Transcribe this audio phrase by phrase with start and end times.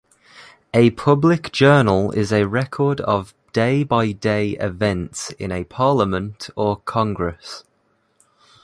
[0.73, 7.63] A public journal is a record of day-by-day events in a parliament or congress.